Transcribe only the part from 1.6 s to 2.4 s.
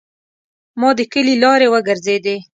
وګرځیدې.